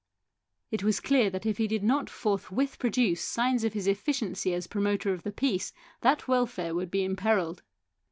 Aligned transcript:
It 0.71 0.83
was 0.83 0.99
clear 0.99 1.29
that 1.29 1.45
if 1.45 1.59
he 1.59 1.67
did 1.67 1.83
not 1.83 2.09
forthwith 2.09 2.79
produce 2.79 3.23
signs 3.23 3.63
of 3.63 3.73
his 3.73 3.85
efficiency 3.85 4.51
as 4.51 4.65
a 4.65 4.69
promoter 4.69 5.13
of 5.13 5.21
the 5.21 5.31
peace 5.31 5.73
that 6.01 6.27
welfare 6.27 6.73
would 6.73 6.89
be 6.89 7.03
imperilled. 7.05 7.61